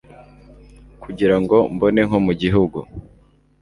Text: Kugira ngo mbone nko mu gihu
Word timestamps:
Kugira 1.03 1.35
ngo 1.41 1.57
mbone 1.73 2.01
nko 2.07 2.17
mu 2.25 2.33
gihu 2.41 2.81